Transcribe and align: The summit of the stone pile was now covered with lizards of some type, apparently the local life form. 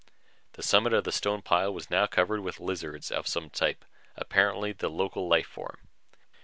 The 0.53 0.63
summit 0.63 0.93
of 0.93 1.03
the 1.03 1.11
stone 1.11 1.43
pile 1.43 1.71
was 1.71 1.91
now 1.91 2.07
covered 2.07 2.39
with 2.39 2.59
lizards 2.59 3.11
of 3.11 3.27
some 3.27 3.51
type, 3.51 3.85
apparently 4.15 4.71
the 4.71 4.89
local 4.89 5.27
life 5.27 5.45
form. 5.45 5.89